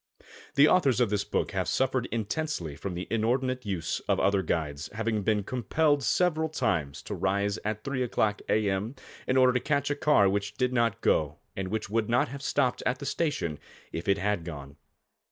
The 0.55 0.67
authors 0.67 0.99
of 0.99 1.11
this 1.11 1.23
book 1.23 1.51
have 1.51 1.67
suffered 1.67 2.07
intensely 2.07 2.75
from 2.75 2.95
the 2.95 3.07
inordinate 3.11 3.67
use 3.67 3.99
of 4.09 4.19
other 4.19 4.41
guides, 4.41 4.89
having 4.93 5.21
been 5.21 5.43
compelled 5.43 6.01
several 6.01 6.49
times 6.49 7.03
to 7.03 7.13
rise 7.13 7.59
at 7.63 7.83
3 7.83 8.01
o'clock 8.01 8.41
a. 8.49 8.67
m., 8.67 8.95
in 9.27 9.37
order 9.37 9.53
to 9.53 9.59
catch 9.59 9.91
a 9.91 9.95
car 9.95 10.27
which 10.27 10.55
did 10.55 10.73
not 10.73 11.01
go 11.01 11.37
and 11.55 11.67
which 11.67 11.91
would 11.91 12.09
not 12.09 12.29
have 12.29 12.41
stopped 12.41 12.81
at 12.83 12.97
the 12.97 13.05
station 13.05 13.59
if 13.91 14.07
it 14.07 14.17
had 14.17 14.43
gone. 14.43 14.75